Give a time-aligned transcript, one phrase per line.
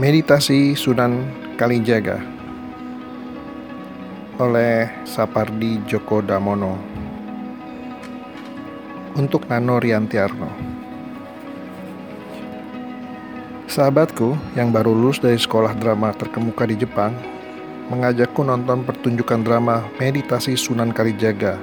[0.00, 1.28] Meditasi Sunan
[1.60, 2.24] Kalijaga
[4.40, 6.80] oleh Sapardi Djoko Damono
[9.12, 10.48] untuk Nano Riantiarno.
[13.68, 17.12] Sahabatku yang baru lulus dari sekolah drama terkemuka di Jepang
[17.92, 21.60] mengajakku nonton pertunjukan drama Meditasi Sunan Kalijaga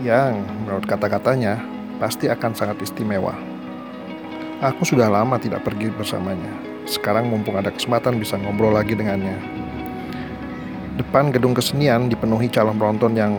[0.00, 1.60] yang menurut kata-katanya
[2.00, 3.36] pasti akan sangat istimewa.
[4.64, 6.75] Aku sudah lama tidak pergi bersamanya.
[6.86, 9.34] Sekarang mumpung ada kesempatan bisa ngobrol lagi dengannya.
[10.96, 13.34] Depan gedung kesenian dipenuhi calon penonton yang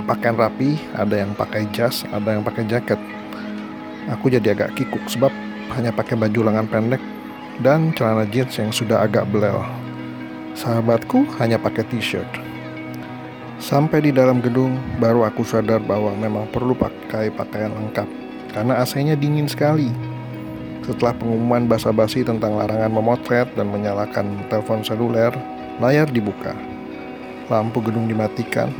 [0.00, 2.98] berpakaian rapi, ada yang pakai jas, ada yang pakai jaket.
[4.10, 5.30] Aku jadi agak kikuk sebab
[5.76, 7.02] hanya pakai baju lengan pendek
[7.60, 9.60] dan celana jeans yang sudah agak belel.
[10.56, 12.26] Sahabatku hanya pakai t-shirt.
[13.60, 18.08] Sampai di dalam gedung, baru aku sadar bahwa memang perlu pakai pakaian lengkap
[18.56, 20.15] karena AC-nya dingin sekali.
[20.86, 25.34] Setelah pengumuman basa-basi tentang larangan memotret dan menyalakan telepon seluler,
[25.82, 26.54] layar dibuka.
[27.50, 28.70] Lampu gedung dimatikan.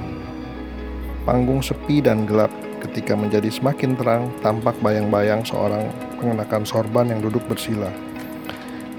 [1.27, 5.91] Panggung sepi dan gelap ketika menjadi semakin terang tampak bayang-bayang seorang
[6.23, 7.91] mengenakan sorban yang duduk bersila.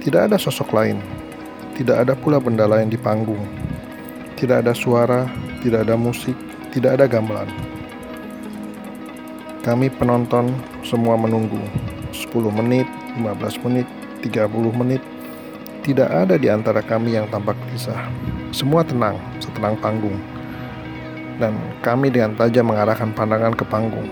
[0.04, 1.00] Tidak ada sosok lain.
[1.80, 3.40] Tidak ada pula benda lain di panggung.
[4.36, 5.32] Tidak ada suara,
[5.64, 6.36] tidak ada musik,
[6.76, 7.48] tidak ada gamelan.
[9.64, 10.52] Kami penonton
[10.84, 13.88] semua menunggu 10 menit, 15 menit,
[14.24, 15.02] 30 menit.
[15.84, 18.12] Tidak ada di antara kami yang tampak gelisah.
[18.52, 20.20] Semua tenang, setenang panggung.
[21.40, 24.10] Dan kami dengan tajam mengarahkan pandangan ke panggung.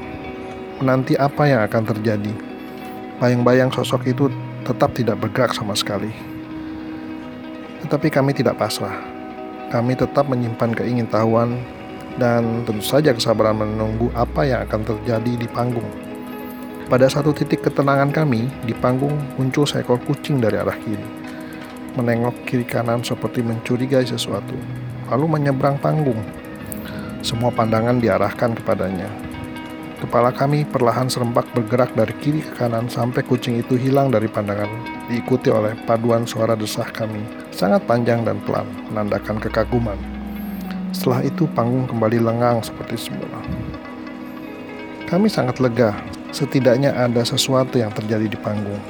[0.80, 2.32] Menanti apa yang akan terjadi.
[3.20, 4.32] Bayang-bayang sosok itu
[4.64, 6.12] tetap tidak bergerak sama sekali.
[7.84, 8.98] Tetapi kami tidak pasrah.
[9.70, 11.60] Kami tetap menyimpan keingintahuan
[12.16, 15.88] dan tentu saja kesabaran menunggu apa yang akan terjadi di panggung.
[16.86, 21.02] Pada satu titik ketenangan kami, di panggung muncul seekor kucing dari arah kiri.
[21.98, 24.54] Menengok kiri kanan seperti mencurigai sesuatu,
[25.10, 26.22] lalu menyeberang panggung.
[27.26, 29.10] Semua pandangan diarahkan kepadanya.
[29.98, 34.70] Kepala kami perlahan serempak bergerak dari kiri ke kanan sampai kucing itu hilang dari pandangan,
[35.10, 39.98] diikuti oleh paduan suara desah kami, sangat panjang dan pelan, menandakan kekaguman.
[40.94, 43.42] Setelah itu panggung kembali lengang seperti semula.
[45.10, 45.98] Kami sangat lega
[46.36, 48.84] setidaknya ada sesuatu yang terjadi di panggung.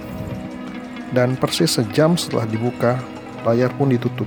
[1.13, 2.97] Dan persis sejam setelah dibuka,
[3.45, 4.25] layar pun ditutup.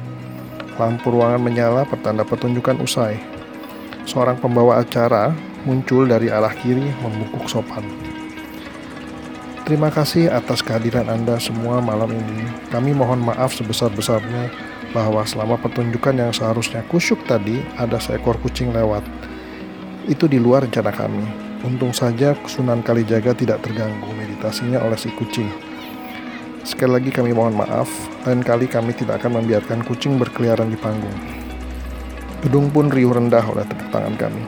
[0.79, 3.19] Lampu ruangan menyala pertanda pertunjukan usai.
[4.07, 5.35] Seorang pembawa acara
[5.67, 7.83] muncul dari arah kiri membungkuk sopan.
[9.67, 12.47] Terima kasih atas kehadiran Anda semua malam ini.
[12.73, 14.49] Kami mohon maaf sebesar-besarnya
[14.97, 19.05] bahwa selama pertunjukan yang seharusnya kusyuk tadi ada seekor kucing lewat.
[20.09, 21.48] Itu di luar rencana kami.
[21.59, 25.51] Untung saja Sunan Kalijaga tidak terganggu meditasinya oleh si kucing.
[26.63, 27.91] Sekali lagi kami mohon maaf,
[28.23, 31.19] lain kali kami tidak akan membiarkan kucing berkeliaran di panggung.
[32.47, 34.43] Gedung pun riuh rendah oleh tepuk tangan kami.